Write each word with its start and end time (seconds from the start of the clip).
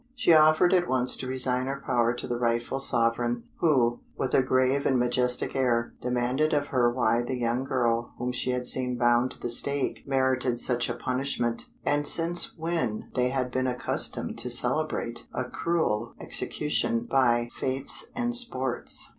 She 0.15 0.33
offered 0.33 0.73
at 0.73 0.87
once 0.87 1.15
to 1.17 1.27
resign 1.27 1.67
her 1.67 1.79
power 1.85 2.11
to 2.15 2.25
the 2.27 2.39
rightful 2.39 2.79
sovereign, 2.79 3.43
who, 3.59 3.99
with 4.17 4.33
a 4.33 4.41
grave 4.41 4.87
and 4.87 4.97
majestic 4.97 5.55
air, 5.55 5.93
demanded 6.01 6.53
of 6.53 6.69
her 6.69 6.91
why 6.91 7.21
the 7.21 7.37
young 7.37 7.63
girl 7.65 8.11
whom 8.17 8.31
she 8.31 8.49
had 8.49 8.65
seen 8.65 8.97
bound 8.97 9.29
to 9.29 9.39
the 9.39 9.51
stake 9.51 10.03
merited 10.07 10.59
such 10.59 10.89
a 10.89 10.95
punishment, 10.95 11.67
and 11.85 12.07
since 12.07 12.57
when 12.57 13.09
they 13.13 13.29
had 13.29 13.51
been 13.51 13.67
accustomed 13.67 14.39
to 14.39 14.49
celebrate 14.49 15.27
a 15.35 15.43
cruel 15.43 16.15
execution 16.19 17.05
by 17.05 17.47
fêtes 17.55 18.05
and 18.15 18.35
sports. 18.35 19.09